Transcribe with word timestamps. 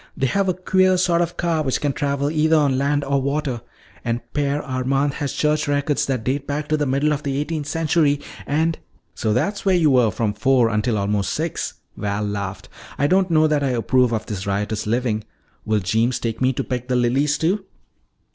They 0.17 0.25
have 0.25 0.49
a 0.49 0.55
queer 0.55 0.97
sort 0.97 1.21
of 1.21 1.37
car 1.37 1.61
which 1.61 1.79
can 1.79 1.93
travel 1.93 2.31
either 2.31 2.55
on 2.57 2.75
land 2.75 3.03
or 3.03 3.21
water. 3.21 3.61
And 4.03 4.19
Père 4.33 4.63
Armand 4.63 5.13
has 5.13 5.31
church 5.31 5.67
records 5.67 6.07
that 6.07 6.23
date 6.23 6.47
back 6.47 6.67
to 6.69 6.75
the 6.77 6.87
middle 6.87 7.13
of 7.13 7.21
the 7.21 7.37
eighteenth 7.37 7.67
century. 7.67 8.19
And" 8.47 8.79
"So 9.13 9.31
that's 9.31 9.63
where 9.63 9.75
you 9.75 9.91
were 9.91 10.09
from 10.09 10.33
four 10.33 10.69
until 10.69 10.97
almost 10.97 11.31
six," 11.33 11.75
Val 11.95 12.23
laughed. 12.23 12.67
"I 12.97 13.05
don't 13.05 13.29
know 13.29 13.45
that 13.45 13.61
I 13.61 13.69
approve 13.77 14.11
of 14.11 14.25
this 14.25 14.47
riotous 14.47 14.87
living. 14.87 15.23
Will 15.65 15.79
Jeems 15.81 16.17
take 16.17 16.41
me 16.41 16.51
to 16.53 16.63
pick 16.63 16.87
the 16.87 16.95
lilies 16.95 17.37
too?" 17.37 17.65